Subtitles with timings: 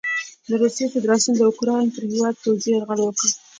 [0.47, 3.27] د روسیې فدراسیون د اوکراین پر هیواد پوځي یرغل وکړ.